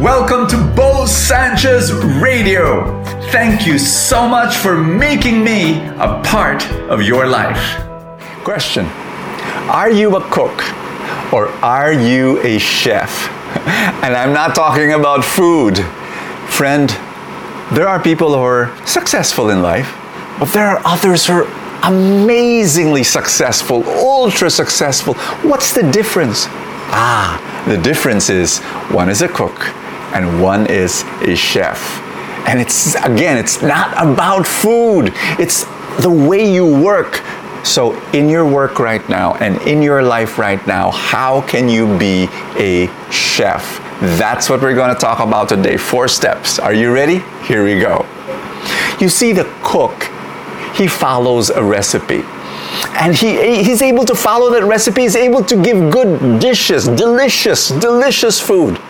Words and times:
Welcome 0.00 0.46
to 0.46 0.56
Bo 0.74 1.04
Sanchez 1.04 1.92
Radio. 1.92 3.04
Thank 3.30 3.66
you 3.66 3.78
so 3.78 4.26
much 4.26 4.56
for 4.56 4.74
making 4.74 5.44
me 5.44 5.74
a 5.98 6.22
part 6.24 6.64
of 6.88 7.02
your 7.02 7.26
life. 7.26 7.84
Question 8.42 8.86
Are 9.68 9.90
you 9.90 10.16
a 10.16 10.22
cook 10.30 10.64
or 11.34 11.48
are 11.62 11.92
you 11.92 12.40
a 12.40 12.56
chef? 12.58 13.28
And 14.02 14.16
I'm 14.16 14.32
not 14.32 14.54
talking 14.54 14.94
about 14.94 15.22
food. 15.22 15.76
Friend, 16.48 16.88
there 17.70 17.86
are 17.86 18.02
people 18.02 18.32
who 18.32 18.40
are 18.40 18.74
successful 18.86 19.50
in 19.50 19.60
life, 19.60 19.94
but 20.38 20.50
there 20.54 20.66
are 20.66 20.80
others 20.86 21.26
who 21.26 21.44
are 21.44 21.48
amazingly 21.82 23.04
successful, 23.04 23.84
ultra 23.86 24.48
successful. 24.48 25.12
What's 25.42 25.74
the 25.74 25.82
difference? 25.92 26.46
Ah, 26.88 27.36
the 27.68 27.76
difference 27.76 28.30
is 28.30 28.60
one 28.88 29.10
is 29.10 29.20
a 29.20 29.28
cook 29.28 29.70
and 30.12 30.42
one 30.42 30.66
is 30.66 31.04
a 31.22 31.34
chef. 31.34 32.00
And 32.46 32.60
it's, 32.60 32.94
again, 32.96 33.36
it's 33.36 33.62
not 33.62 33.92
about 33.92 34.46
food, 34.46 35.12
it's 35.38 35.64
the 36.02 36.10
way 36.10 36.52
you 36.52 36.66
work. 36.82 37.22
So, 37.62 38.00
in 38.12 38.30
your 38.30 38.46
work 38.46 38.78
right 38.78 39.06
now 39.10 39.34
and 39.34 39.60
in 39.68 39.82
your 39.82 40.02
life 40.02 40.38
right 40.38 40.64
now, 40.66 40.90
how 40.90 41.42
can 41.42 41.68
you 41.68 41.98
be 41.98 42.26
a 42.56 42.88
chef? 43.10 43.78
That's 44.18 44.48
what 44.48 44.62
we're 44.62 44.74
going 44.74 44.94
to 44.94 44.98
talk 44.98 45.20
about 45.20 45.50
today. 45.50 45.76
Four 45.76 46.08
steps. 46.08 46.58
Are 46.58 46.72
you 46.72 46.90
ready? 46.90 47.22
Here 47.44 47.62
we 47.62 47.78
go. 47.78 48.06
You 48.98 49.10
see, 49.10 49.32
the 49.32 49.44
cook, 49.62 50.04
he 50.74 50.88
follows 50.88 51.50
a 51.50 51.62
recipe 51.62 52.24
and 53.00 53.14
he, 53.14 53.62
he's 53.64 53.82
able 53.82 54.04
to 54.04 54.14
follow 54.14 54.50
that 54.50 54.64
recipe 54.64 55.02
he's 55.02 55.16
able 55.16 55.42
to 55.44 55.60
give 55.60 55.90
good 55.90 56.40
dishes 56.40 56.86
delicious 56.88 57.68
delicious 57.68 58.40
food 58.40 58.80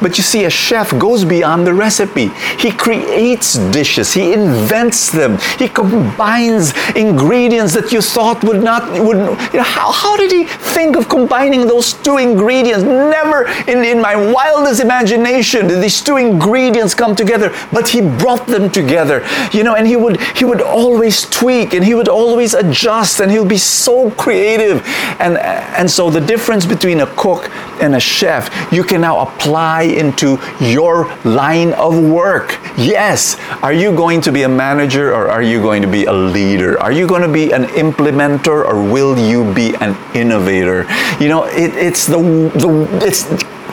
but 0.00 0.16
you 0.18 0.24
see, 0.24 0.44
a 0.44 0.50
chef 0.50 0.96
goes 0.98 1.24
beyond 1.24 1.66
the 1.66 1.74
recipe. 1.74 2.28
He 2.58 2.70
creates 2.70 3.54
dishes, 3.70 4.12
he 4.12 4.32
invents 4.32 5.10
them, 5.10 5.38
he 5.58 5.68
combines 5.68 6.72
ingredients 6.94 7.74
that 7.74 7.92
you 7.92 8.00
thought 8.00 8.42
would 8.44 8.62
not, 8.62 8.90
would, 9.00 9.16
you 9.52 9.58
know, 9.58 9.62
how, 9.62 9.90
how 9.92 10.16
did 10.16 10.30
he 10.30 10.44
think 10.44 10.96
of 10.96 11.08
combining 11.08 11.66
those 11.66 11.94
two 11.94 12.18
ingredients? 12.18 12.84
Never 12.84 13.46
in, 13.68 13.84
in 13.84 14.00
my 14.00 14.16
wildest 14.16 14.80
imagination 14.80 15.68
did 15.68 15.82
these 15.82 16.02
two 16.02 16.16
ingredients 16.16 16.94
come 16.94 17.14
together, 17.14 17.54
but 17.72 17.88
he 17.88 18.00
brought 18.00 18.46
them 18.46 18.70
together, 18.70 19.26
you 19.52 19.62
know, 19.62 19.74
and 19.74 19.86
he 19.86 19.96
would, 19.96 20.20
he 20.36 20.44
would 20.44 20.60
always 20.60 21.28
tweak 21.30 21.74
and 21.74 21.84
he 21.84 21.94
would 21.94 22.08
always 22.08 22.54
adjust 22.54 23.20
and 23.20 23.30
he 23.30 23.38
would 23.38 23.48
be 23.48 23.58
so 23.58 24.10
creative. 24.12 24.82
And, 25.18 25.38
and 25.38 25.90
so 25.90 26.10
the 26.10 26.20
difference 26.20 26.66
between 26.66 27.00
a 27.00 27.06
cook 27.16 27.50
and 27.80 27.94
a 27.94 28.00
chef, 28.00 28.72
you 28.72 28.84
can 28.84 29.00
now 29.00 29.20
apply 29.20 29.82
into 29.84 30.38
your 30.60 31.06
line 31.24 31.72
of 31.74 31.98
work. 31.98 32.58
Yes, 32.76 33.36
are 33.62 33.72
you 33.72 33.94
going 33.94 34.20
to 34.22 34.32
be 34.32 34.42
a 34.42 34.48
manager 34.48 35.14
or 35.14 35.28
are 35.30 35.42
you 35.42 35.60
going 35.60 35.82
to 35.82 35.88
be 35.88 36.04
a 36.04 36.12
leader? 36.12 36.80
Are 36.80 36.92
you 36.92 37.06
going 37.06 37.22
to 37.22 37.32
be 37.32 37.52
an 37.52 37.64
implementer 37.64 38.64
or 38.64 38.82
will 38.82 39.18
you 39.18 39.52
be 39.54 39.74
an 39.76 39.96
innovator? 40.14 40.86
You 41.20 41.28
know, 41.28 41.44
it, 41.44 41.74
it's 41.74 42.06
the, 42.06 42.18
the 42.18 42.88
it's 43.02 43.24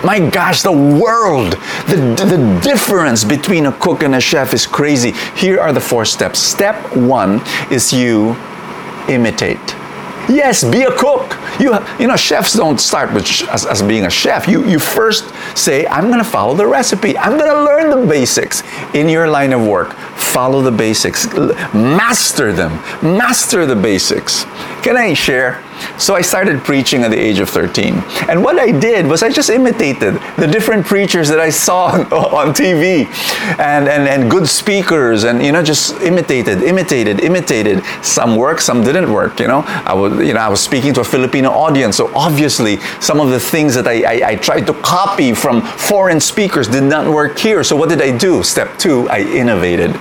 my 0.04 0.20
gosh, 0.20 0.64
the 0.64 0.72
world, 0.72 1.54
the, 1.88 2.16
the 2.18 2.60
difference 2.64 3.24
between 3.24 3.68
a 3.68 3.72
cook 3.72 4.04
and 4.04 4.16
a 4.16 4.22
chef 4.22 4.54
is 4.54 4.66
crazy. 4.66 5.12
Here 5.36 5.60
are 5.60 5.72
the 5.72 5.82
four 5.82 6.06
steps. 6.06 6.40
Step 6.40 6.96
one 6.96 7.42
is 7.70 7.94
you 7.94 8.36
imitate. 9.08 9.76
Yes, 10.30 10.64
be 10.64 10.84
a 10.84 10.92
cook. 10.96 11.38
You, 11.60 11.78
you 12.00 12.08
know, 12.08 12.16
chefs 12.16 12.54
don't 12.54 12.80
start 12.80 13.14
with 13.14 13.26
as, 13.50 13.66
as 13.66 13.82
being 13.82 14.06
a 14.06 14.10
chef. 14.10 14.48
You, 14.48 14.66
you 14.68 14.80
first 14.80 15.34
say, 15.56 15.86
I'm 15.88 16.08
going 16.08 16.20
to 16.20 16.30
follow 16.30 16.56
the 16.56 16.68
recipe. 16.68 17.18
I'm 17.18 17.38
going 17.38 17.52
to 17.52 17.64
learn 17.64 17.90
the 17.90 18.08
basics 18.08 18.64
in 18.94 19.10
your 19.10 19.28
line 19.30 19.54
of 19.54 19.66
work. 19.66 19.94
Follow 20.16 20.62
the 20.62 20.72
basics, 20.72 21.26
master 21.74 22.54
them, 22.54 22.74
master 23.02 23.66
the 23.66 23.76
basics. 23.76 24.44
Can 24.84 24.98
I 24.98 25.14
share? 25.14 25.64
So 25.98 26.16
I 26.16 26.22
started 26.22 26.64
preaching 26.64 27.04
at 27.04 27.12
the 27.12 27.20
age 27.20 27.40
of 27.40 27.50
13. 27.50 27.96
And 28.30 28.44
what 28.44 28.60
I 28.60 28.72
did 28.72 29.06
was 29.08 29.24
I 29.24 29.30
just 29.30 29.50
imitated 29.50 30.16
the 30.38 30.48
different 30.48 30.86
preachers 30.86 31.30
that 31.30 31.40
I 31.40 31.50
saw 31.50 31.88
on, 32.42 32.52
TV 32.52 33.06
and, 33.60 33.88
and, 33.88 34.08
and 34.08 34.30
good 34.30 34.48
speakers 34.48 35.24
and, 35.24 35.44
you 35.44 35.52
know, 35.52 35.64
just 35.64 36.02
imitated, 36.02 36.64
imitated, 36.64 37.22
imitated. 37.22 37.84
Some 38.04 38.36
worked, 38.36 38.64
some 38.64 38.84
didn't 38.84 39.12
work, 39.12 39.40
you 39.40 39.48
know. 39.48 39.64
I 39.86 39.94
was, 39.94 40.20
you 40.20 40.34
know, 40.34 40.40
I 40.40 40.50
was 40.50 40.60
speaking 40.60 40.94
to 40.96 41.02
a 41.02 41.04
Filipino 41.04 41.50
audience, 41.50 41.98
so 41.98 42.12
obviously 42.16 42.78
some 43.00 43.20
of 43.20 43.30
the 43.30 43.40
things 43.40 43.76
that 43.76 43.88
I, 43.88 44.04
I, 44.04 44.30
I 44.32 44.36
tried 44.36 44.68
to 44.68 44.74
copy 44.74 45.34
from 45.34 45.62
foreign 45.62 46.20
speakers 46.20 46.68
did 46.68 46.84
not 46.84 47.12
work 47.12 47.38
here. 47.38 47.64
So 47.64 47.76
what 47.76 47.90
did 47.90 48.02
I 48.02 48.16
do? 48.18 48.44
Step 48.44 48.78
two, 48.78 49.08
I 49.10 49.22
innovated. 49.22 49.96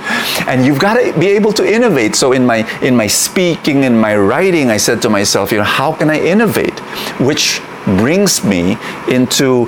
And 0.46 0.64
you've 0.64 0.78
got 0.78 0.94
to 0.94 1.18
be 1.18 1.28
able 1.28 1.52
to 1.54 1.64
innovate. 1.64 2.16
So 2.16 2.32
in 2.32 2.44
my 2.44 2.60
in 2.80 2.96
my 2.96 3.06
speaking, 3.06 3.84
in 3.84 3.96
my 3.96 4.16
writing, 4.16 4.70
I 4.70 4.76
said 4.76 5.02
to 5.02 5.10
myself, 5.10 5.52
you 5.52 5.58
know, 5.58 5.64
how 5.70 5.92
can 5.92 6.10
I 6.10 6.18
innovate? 6.20 6.78
Which 7.20 7.62
brings 7.84 8.44
me 8.44 8.76
into 9.08 9.66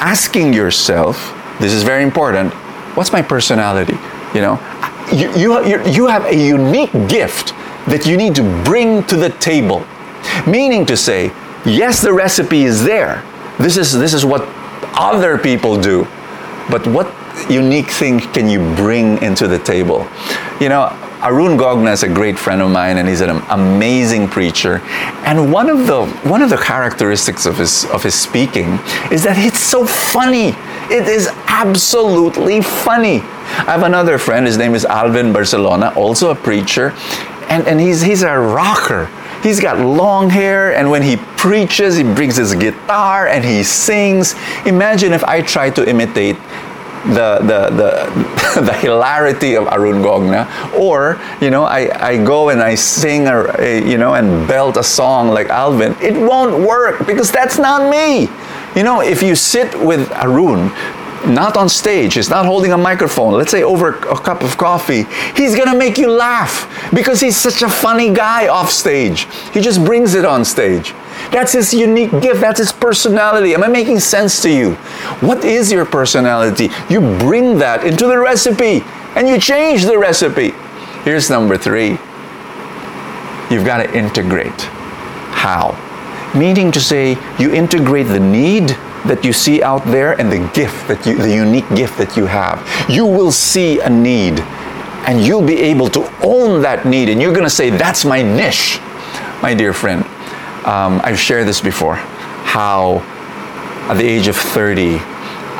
asking 0.00 0.54
yourself, 0.54 1.32
this 1.60 1.72
is 1.72 1.82
very 1.82 2.02
important, 2.02 2.52
what's 2.96 3.12
my 3.12 3.22
personality? 3.22 3.98
You 4.34 4.40
know, 4.40 4.58
you, 5.12 5.30
you, 5.36 5.86
you 5.86 6.06
have 6.06 6.24
a 6.24 6.34
unique 6.34 6.92
gift 7.08 7.54
that 7.86 8.06
you 8.06 8.16
need 8.16 8.34
to 8.36 8.42
bring 8.64 9.04
to 9.04 9.16
the 9.16 9.30
table. 9.30 9.86
Meaning 10.46 10.86
to 10.86 10.96
say, 10.96 11.32
yes, 11.64 12.00
the 12.00 12.12
recipe 12.12 12.62
is 12.62 12.82
there. 12.82 13.22
This 13.58 13.76
is, 13.76 13.92
this 13.92 14.14
is 14.14 14.24
what 14.24 14.42
other 14.94 15.38
people 15.38 15.80
do. 15.80 16.06
But 16.70 16.86
what 16.86 17.12
unique 17.50 17.90
thing 17.90 18.20
can 18.20 18.48
you 18.48 18.60
bring 18.74 19.22
into 19.22 19.46
the 19.46 19.58
table? 19.58 20.08
You 20.60 20.70
know, 20.70 20.90
Arun 21.22 21.56
Gogna 21.56 21.92
is 21.92 22.02
a 22.02 22.08
great 22.08 22.36
friend 22.36 22.60
of 22.60 22.70
mine, 22.72 22.98
and 22.98 23.08
he's 23.08 23.20
an 23.20 23.30
amazing 23.48 24.26
preacher. 24.26 24.80
And 25.24 25.52
one 25.52 25.70
of 25.70 25.86
the 25.86 26.06
one 26.28 26.42
of 26.42 26.50
the 26.50 26.56
characteristics 26.56 27.46
of 27.46 27.58
his 27.58 27.84
of 27.86 28.02
his 28.02 28.14
speaking 28.14 28.80
is 29.12 29.22
that 29.22 29.36
it's 29.38 29.60
so 29.60 29.86
funny. 29.86 30.48
It 30.90 31.06
is 31.06 31.28
absolutely 31.46 32.60
funny. 32.60 33.20
I 33.20 33.70
have 33.70 33.84
another 33.84 34.18
friend. 34.18 34.46
His 34.46 34.58
name 34.58 34.74
is 34.74 34.84
Alvin 34.84 35.32
Barcelona, 35.32 35.92
also 35.94 36.30
a 36.30 36.34
preacher, 36.34 36.92
and 37.48 37.68
and 37.68 37.80
he's 37.80 38.02
he's 38.02 38.22
a 38.22 38.36
rocker. 38.36 39.08
He's 39.44 39.60
got 39.60 39.78
long 39.78 40.28
hair, 40.28 40.74
and 40.74 40.90
when 40.90 41.02
he 41.02 41.18
preaches, 41.36 41.96
he 41.96 42.02
brings 42.02 42.34
his 42.34 42.52
guitar 42.54 43.28
and 43.28 43.44
he 43.44 43.62
sings. 43.62 44.34
Imagine 44.66 45.12
if 45.12 45.22
I 45.22 45.40
try 45.42 45.70
to 45.70 45.88
imitate 45.88 46.36
the, 47.04 47.38
the, 47.40 47.70
the, 48.54 48.60
the 48.62 48.72
hilarity 48.74 49.56
of 49.56 49.66
Arun 49.68 50.02
Gogna, 50.02 50.48
or, 50.74 51.20
you 51.40 51.50
know, 51.50 51.64
I, 51.64 52.10
I 52.10 52.24
go 52.24 52.50
and 52.50 52.62
I 52.62 52.74
sing, 52.74 53.26
a, 53.26 53.54
a, 53.58 53.88
you 53.88 53.98
know, 53.98 54.14
and 54.14 54.46
belt 54.46 54.76
a 54.76 54.82
song 54.82 55.28
like 55.28 55.48
Alvin, 55.48 55.96
it 56.00 56.14
won't 56.14 56.66
work 56.66 57.06
because 57.06 57.30
that's 57.32 57.58
not 57.58 57.90
me. 57.90 58.28
You 58.74 58.82
know, 58.82 59.02
if 59.02 59.22
you 59.22 59.34
sit 59.34 59.78
with 59.78 60.10
Arun, 60.12 60.70
not 61.26 61.56
on 61.56 61.68
stage, 61.68 62.14
he's 62.14 62.30
not 62.30 62.46
holding 62.46 62.72
a 62.72 62.78
microphone, 62.78 63.34
let's 63.34 63.50
say 63.50 63.62
over 63.62 63.98
a 63.98 64.18
cup 64.20 64.42
of 64.42 64.56
coffee, 64.56 65.04
he's 65.36 65.56
gonna 65.56 65.76
make 65.76 65.98
you 65.98 66.10
laugh 66.10 66.68
because 66.94 67.20
he's 67.20 67.36
such 67.36 67.62
a 67.62 67.68
funny 67.68 68.12
guy 68.12 68.48
off 68.48 68.70
stage. 68.70 69.26
He 69.52 69.60
just 69.60 69.84
brings 69.84 70.14
it 70.14 70.24
on 70.24 70.44
stage. 70.44 70.94
That's 71.30 71.52
his 71.52 71.72
unique 71.72 72.10
gift. 72.20 72.40
That's 72.40 72.58
his 72.58 72.72
personality. 72.72 73.54
Am 73.54 73.62
I 73.62 73.68
making 73.68 74.00
sense 74.00 74.42
to 74.42 74.50
you? 74.50 74.74
What 75.20 75.44
is 75.44 75.70
your 75.70 75.84
personality? 75.86 76.68
You 76.88 77.00
bring 77.18 77.58
that 77.58 77.84
into 77.84 78.06
the 78.06 78.18
recipe 78.18 78.82
and 79.14 79.28
you 79.28 79.38
change 79.38 79.84
the 79.84 79.98
recipe. 79.98 80.52
Here's 81.04 81.30
number 81.30 81.56
three 81.56 81.98
you've 83.50 83.66
got 83.66 83.78
to 83.78 83.94
integrate. 83.94 84.60
How? 85.32 85.76
Meaning 86.34 86.72
to 86.72 86.80
say, 86.80 87.18
you 87.38 87.52
integrate 87.52 88.06
the 88.06 88.20
need 88.20 88.70
that 89.06 89.24
you 89.24 89.32
see 89.32 89.62
out 89.62 89.84
there 89.86 90.18
and 90.20 90.30
the 90.30 90.38
gift 90.54 90.88
that 90.88 91.04
you, 91.06 91.16
the 91.16 91.34
unique 91.34 91.68
gift 91.74 91.98
that 91.98 92.16
you 92.16 92.26
have. 92.26 92.64
You 92.88 93.06
will 93.06 93.32
see 93.32 93.80
a 93.80 93.90
need 93.90 94.40
and 95.06 95.20
you'll 95.20 95.46
be 95.46 95.58
able 95.58 95.88
to 95.90 96.08
own 96.22 96.62
that 96.62 96.86
need 96.86 97.08
and 97.08 97.20
you're 97.20 97.32
going 97.32 97.44
to 97.44 97.50
say, 97.50 97.70
That's 97.70 98.04
my 98.04 98.22
niche. 98.22 98.78
My 99.42 99.54
dear 99.54 99.72
friend, 99.72 100.04
um, 100.64 101.00
I've 101.02 101.18
shared 101.18 101.48
this 101.48 101.60
before 101.60 101.96
how 101.96 102.98
at 103.88 103.94
the 103.94 104.04
age 104.04 104.28
of 104.28 104.36
30, 104.36 104.98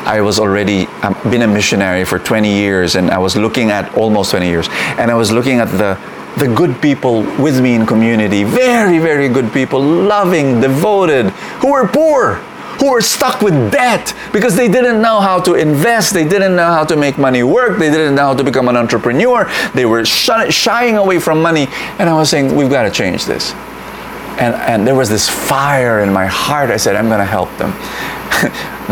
I 0.05 0.21
was 0.21 0.39
already 0.39 0.85
um, 1.01 1.15
been 1.29 1.41
a 1.41 1.47
missionary 1.47 2.05
for 2.05 2.19
20 2.19 2.53
years, 2.53 2.95
and 2.95 3.09
I 3.09 3.17
was 3.17 3.35
looking 3.35 3.71
at 3.71 3.93
almost 3.97 4.31
20 4.31 4.47
years, 4.47 4.67
and 4.71 5.09
I 5.09 5.15
was 5.15 5.31
looking 5.31 5.59
at 5.59 5.69
the 5.69 5.97
the 6.37 6.47
good 6.47 6.81
people 6.81 7.21
with 7.39 7.61
me 7.61 7.75
in 7.75 7.85
community, 7.85 8.43
very 8.43 8.97
very 8.99 9.29
good 9.29 9.51
people, 9.53 9.81
loving, 9.81 10.59
devoted, 10.61 11.29
who 11.61 11.71
were 11.71 11.87
poor, 11.87 12.41
who 12.79 12.91
were 12.91 13.01
stuck 13.01 13.41
with 13.41 13.71
debt 13.71 14.13
because 14.31 14.55
they 14.55 14.67
didn't 14.67 15.01
know 15.01 15.19
how 15.19 15.39
to 15.41 15.53
invest, 15.53 16.13
they 16.13 16.27
didn't 16.27 16.55
know 16.55 16.65
how 16.65 16.83
to 16.85 16.95
make 16.95 17.17
money 17.17 17.43
work, 17.43 17.79
they 17.79 17.89
didn't 17.89 18.15
know 18.15 18.27
how 18.27 18.33
to 18.35 18.43
become 18.43 18.67
an 18.67 18.77
entrepreneur, 18.77 19.49
they 19.73 19.85
were 19.85 20.05
shy, 20.05 20.49
shying 20.49 20.97
away 20.97 21.19
from 21.19 21.41
money, 21.41 21.67
and 21.99 22.09
I 22.09 22.13
was 22.13 22.29
saying 22.29 22.55
we've 22.55 22.69
got 22.69 22.83
to 22.83 22.91
change 22.91 23.25
this 23.25 23.51
And, 24.39 24.55
and 24.55 24.87
there 24.87 24.95
was 24.95 25.09
this 25.09 25.29
fire 25.29 26.01
in 26.01 26.11
my 26.11 26.25
heart. 26.25 26.69
I 26.69 26.77
said, 26.77 26.95
I'm 26.95 27.07
going 27.07 27.19
to 27.19 27.25
help 27.25 27.55
them. 27.57 27.71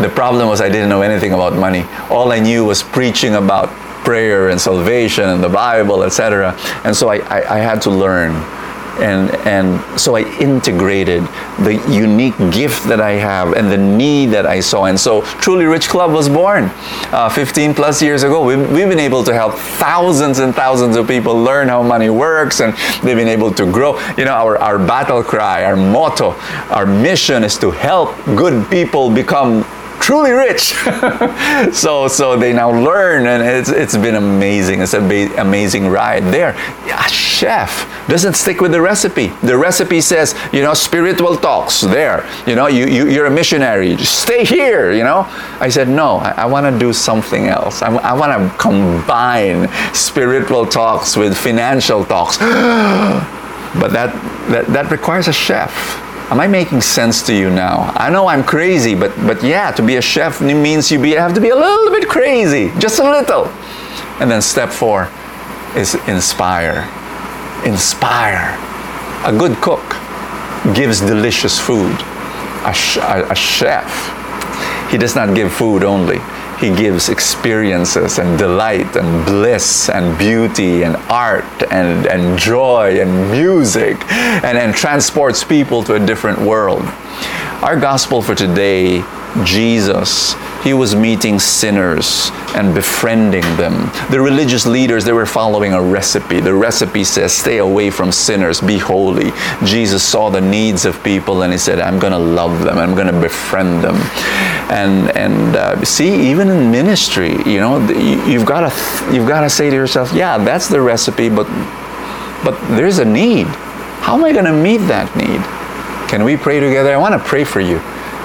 the 0.00 0.08
problem 0.08 0.48
was 0.48 0.60
I 0.60 0.68
didn't 0.68 0.88
know 0.88 1.02
anything 1.02 1.32
about 1.32 1.54
money. 1.54 1.84
All 2.10 2.30
I 2.32 2.38
knew 2.38 2.64
was 2.64 2.82
preaching 2.82 3.34
about 3.34 3.68
prayer 4.04 4.48
and 4.48 4.60
salvation 4.60 5.28
and 5.28 5.42
the 5.42 5.48
Bible, 5.48 6.02
etc. 6.02 6.56
And 6.84 6.96
so 6.96 7.08
I, 7.08 7.18
I, 7.18 7.56
I 7.56 7.58
had 7.58 7.82
to 7.82 7.90
learn 7.90 8.32
and 9.00 9.30
and 9.46 10.00
so 10.00 10.16
I 10.16 10.22
integrated 10.40 11.22
the 11.60 11.74
unique 11.88 12.36
gift 12.50 12.84
that 12.88 13.00
I 13.00 13.12
have 13.12 13.52
and 13.52 13.70
the 13.70 13.76
need 13.76 14.26
that 14.26 14.46
I 14.46 14.60
saw, 14.60 14.84
and 14.84 14.98
so 14.98 15.22
Truly 15.40 15.66
Rich 15.66 15.88
Club 15.88 16.12
was 16.12 16.28
born 16.28 16.70
uh, 17.12 17.28
15 17.28 17.74
plus 17.74 18.02
years 18.02 18.22
ago. 18.22 18.44
We've, 18.44 18.70
we've 18.70 18.88
been 18.88 18.98
able 18.98 19.24
to 19.24 19.34
help 19.34 19.54
thousands 19.54 20.38
and 20.38 20.54
thousands 20.54 20.96
of 20.96 21.06
people 21.06 21.34
learn 21.34 21.68
how 21.68 21.82
money 21.82 22.10
works, 22.10 22.60
and 22.60 22.74
they've 23.02 23.16
been 23.16 23.28
able 23.28 23.52
to 23.54 23.70
grow. 23.70 23.98
You 24.16 24.24
know, 24.24 24.32
our 24.32 24.58
our 24.58 24.78
battle 24.78 25.22
cry, 25.22 25.64
our 25.64 25.76
motto, 25.76 26.34
our 26.70 26.86
mission 26.86 27.44
is 27.44 27.58
to 27.58 27.70
help 27.70 28.14
good 28.36 28.68
people 28.70 29.10
become 29.10 29.64
truly 30.02 30.32
rich. 30.32 30.74
so 31.72 32.08
so 32.08 32.36
they 32.36 32.52
now 32.52 32.70
learn, 32.70 33.26
and 33.26 33.42
it's 33.42 33.70
it's 33.70 33.96
been 33.96 34.16
amazing. 34.16 34.82
It's 34.82 34.94
an 34.94 35.04
amazing 35.38 35.88
ride 35.88 36.24
there. 36.24 36.50
A 36.86 37.08
chef 37.08 37.88
doesn't 38.08 38.34
stick 38.34 38.60
with 38.60 38.72
the 38.72 38.80
recipe. 38.80 39.28
The 39.42 39.56
recipe 39.56 40.00
says, 40.00 40.34
you 40.52 40.62
know, 40.62 40.74
spiritual 40.74 41.36
talks 41.36 41.80
there. 41.80 42.28
You 42.46 42.56
know, 42.56 42.66
you, 42.66 42.86
you 42.86 43.08
you're 43.08 43.26
a 43.26 43.30
missionary. 43.30 43.96
Just 43.96 44.20
stay 44.20 44.44
here. 44.44 44.92
You 44.92 45.04
know. 45.04 45.26
I 45.60 45.68
said 45.68 45.88
no. 45.88 46.16
I, 46.16 46.30
I 46.30 46.46
want 46.46 46.66
to 46.66 46.78
do 46.78 46.92
something 46.92 47.46
else. 47.46 47.82
I, 47.82 47.94
I 47.94 48.12
want 48.12 48.32
to 48.32 48.58
combine 48.58 49.68
spiritual 49.94 50.66
talks 50.66 51.16
with 51.16 51.36
financial 51.36 52.04
talks. 52.04 52.38
but 53.80 53.92
that, 53.92 54.12
that 54.50 54.66
that 54.66 54.90
requires 54.90 55.28
a 55.28 55.32
chef 55.32 55.72
Am 56.32 56.40
I 56.40 56.46
making 56.46 56.80
sense 56.80 57.22
to 57.24 57.34
you 57.34 57.50
now? 57.50 57.92
I 57.94 58.08
know 58.08 58.26
I'm 58.26 58.42
crazy, 58.42 58.94
but 58.94 59.14
but 59.26 59.42
yeah, 59.44 59.70
to 59.72 59.82
be 59.82 59.96
a 59.96 60.00
chef 60.00 60.40
means 60.40 60.90
you 60.90 60.98
be, 60.98 61.10
have 61.10 61.34
to 61.34 61.42
be 61.42 61.50
a 61.50 61.54
little 61.54 61.90
bit 61.90 62.08
crazy, 62.08 62.72
just 62.78 62.98
a 63.00 63.02
little. 63.02 63.48
And 64.18 64.30
then 64.30 64.40
step 64.40 64.70
four 64.70 65.10
is 65.76 65.94
inspire. 66.08 66.88
Inspire. 67.66 68.56
A 69.26 69.32
good 69.36 69.60
cook 69.60 69.84
gives 70.74 71.00
delicious 71.02 71.58
food. 71.58 72.00
A, 72.64 72.72
sh- 72.72 72.96
a 72.96 73.34
chef, 73.34 73.90
he 74.90 74.96
does 74.96 75.14
not 75.14 75.34
give 75.34 75.52
food 75.52 75.84
only 75.84 76.16
he 76.62 76.74
gives 76.74 77.08
experiences 77.08 78.18
and 78.18 78.38
delight 78.38 78.96
and 78.96 79.26
bliss 79.26 79.90
and 79.90 80.16
beauty 80.16 80.84
and 80.84 80.96
art 81.10 81.44
and, 81.72 82.06
and 82.06 82.38
joy 82.38 83.00
and 83.00 83.30
music 83.32 83.96
and, 84.10 84.56
and 84.56 84.74
transports 84.74 85.42
people 85.42 85.82
to 85.82 85.94
a 85.94 86.06
different 86.06 86.38
world. 86.38 86.82
Our 87.62 87.78
gospel 87.78 88.22
for 88.22 88.36
today, 88.36 89.04
Jesus 89.44 90.34
he 90.62 90.74
was 90.74 90.94
meeting 90.94 91.38
sinners 91.38 92.30
and 92.54 92.74
befriending 92.74 93.42
them. 93.56 93.90
The 94.10 94.20
religious 94.20 94.66
leaders, 94.66 95.04
they 95.04 95.12
were 95.12 95.26
following 95.26 95.72
a 95.72 95.82
recipe. 95.82 96.40
The 96.40 96.54
recipe 96.54 97.02
says, 97.04 97.32
stay 97.32 97.58
away 97.58 97.90
from 97.90 98.12
sinners, 98.12 98.60
be 98.60 98.78
holy. 98.78 99.32
Jesus 99.64 100.02
saw 100.02 100.30
the 100.30 100.40
needs 100.40 100.84
of 100.84 101.02
people 101.02 101.42
and 101.42 101.52
he 101.52 101.58
said, 101.58 101.80
I'm 101.80 101.98
going 101.98 102.12
to 102.12 102.18
love 102.18 102.62
them, 102.62 102.78
I'm 102.78 102.94
going 102.94 103.12
to 103.12 103.20
befriend 103.20 103.82
them. 103.82 103.96
And, 104.70 105.10
and 105.16 105.56
uh, 105.56 105.84
see, 105.84 106.30
even 106.30 106.48
in 106.48 106.70
ministry, 106.70 107.30
you 107.44 107.58
know, 107.58 107.78
you've 108.26 108.46
got 108.46 108.70
to 108.70 109.14
you've 109.14 109.28
got 109.28 109.40
to 109.42 109.50
say 109.50 109.68
to 109.68 109.76
yourself, 109.76 110.12
yeah, 110.12 110.38
that's 110.38 110.68
the 110.68 110.80
recipe, 110.80 111.28
but 111.28 111.46
but 112.44 112.58
there's 112.76 112.98
a 112.98 113.04
need. 113.04 113.46
How 114.02 114.16
am 114.16 114.24
I 114.24 114.32
going 114.32 114.46
to 114.46 114.52
meet 114.52 114.78
that 114.88 115.14
need? 115.16 115.40
Can 116.10 116.24
we 116.24 116.36
pray 116.36 116.60
together? 116.60 116.92
I 116.92 116.96
want 116.96 117.14
to 117.14 117.28
pray 117.28 117.44
for 117.44 117.60
you. 117.60 117.80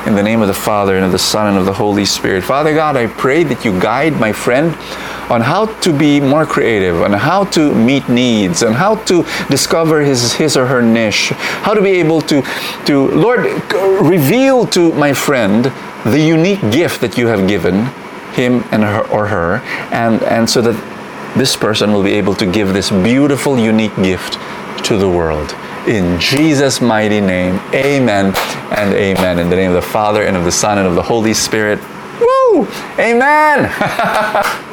In 0.07 0.15
the 0.15 0.23
name 0.23 0.41
of 0.41 0.47
the 0.47 0.53
Father, 0.53 0.95
and 0.95 1.03
of 1.03 1.11
the 1.11 1.19
Son, 1.19 1.47
and 1.47 1.57
of 1.57 1.65
the 1.65 1.73
Holy 1.73 2.05
Spirit. 2.05 2.41
Father 2.41 2.73
God, 2.73 2.95
I 2.95 3.07
pray 3.07 3.43
that 3.43 3.65
you 3.65 3.77
guide 3.77 4.13
my 4.13 4.31
friend 4.31 4.73
on 5.29 5.41
how 5.41 5.65
to 5.81 5.91
be 5.91 6.21
more 6.21 6.45
creative, 6.45 7.01
on 7.01 7.11
how 7.11 7.43
to 7.55 7.75
meet 7.75 8.07
needs, 8.07 8.61
and 8.61 8.73
how 8.73 8.95
to 9.03 9.25
discover 9.49 9.99
his, 9.99 10.31
his 10.31 10.55
or 10.55 10.65
her 10.65 10.81
niche, 10.81 11.31
how 11.61 11.73
to 11.73 11.81
be 11.81 11.89
able 11.89 12.21
to, 12.21 12.41
to, 12.85 13.09
Lord, 13.09 13.47
reveal 14.01 14.65
to 14.67 14.93
my 14.93 15.11
friend 15.11 15.65
the 16.05 16.21
unique 16.21 16.61
gift 16.71 17.01
that 17.01 17.17
you 17.17 17.27
have 17.27 17.45
given 17.45 17.87
him 18.31 18.63
and 18.71 18.83
her 18.83 19.05
or 19.09 19.27
her, 19.27 19.57
and, 19.91 20.23
and 20.23 20.49
so 20.49 20.61
that 20.61 21.37
this 21.37 21.57
person 21.57 21.91
will 21.91 22.03
be 22.03 22.13
able 22.13 22.33
to 22.35 22.45
give 22.45 22.71
this 22.71 22.91
beautiful, 22.91 23.59
unique 23.59 23.95
gift 23.97 24.39
to 24.85 24.95
the 24.95 25.09
world. 25.09 25.53
In 25.87 26.19
Jesus' 26.19 26.81
mighty 26.81 27.21
name, 27.21 27.61
amen 27.73 28.33
and 28.75 28.93
amen. 28.93 29.39
In 29.39 29.49
the 29.49 29.55
name 29.55 29.69
of 29.69 29.75
the 29.75 29.89
Father, 29.89 30.23
and 30.23 30.35
of 30.35 30.43
the 30.43 30.51
Son, 30.51 30.77
and 30.77 30.85
of 30.85 30.95
the 30.95 31.01
Holy 31.01 31.33
Spirit. 31.33 31.79
Woo! 32.19 32.67
Amen! 32.99 33.69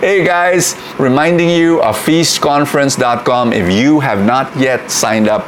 hey 0.00 0.22
guys, 0.26 0.76
reminding 0.98 1.48
you 1.48 1.80
of 1.82 1.96
feastconference.com. 1.96 3.54
If 3.54 3.72
you 3.72 4.00
have 4.00 4.26
not 4.26 4.54
yet 4.58 4.90
signed 4.90 5.26
up, 5.26 5.46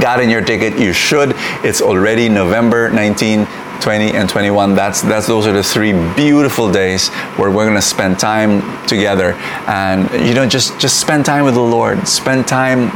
gotten 0.00 0.30
your 0.30 0.42
ticket, 0.42 0.78
you 0.78 0.94
should. 0.94 1.34
It's 1.62 1.82
already 1.82 2.30
November 2.30 2.88
19, 2.88 3.46
20 3.80 4.12
and 4.12 4.28
21 4.28 4.74
that's 4.74 5.02
that's 5.02 5.28
those 5.28 5.46
are 5.46 5.52
the 5.52 5.62
three 5.62 5.92
beautiful 6.16 6.70
days 6.70 7.10
where 7.36 7.48
we're 7.48 7.64
going 7.64 7.76
to 7.76 7.80
spend 7.80 8.18
time 8.18 8.60
together 8.88 9.34
and 9.68 10.10
you 10.26 10.34
know 10.34 10.44
just 10.44 10.76
just 10.80 11.00
spend 11.00 11.24
time 11.24 11.44
with 11.44 11.54
the 11.54 11.60
lord 11.60 12.08
spend 12.08 12.46
time 12.48 12.90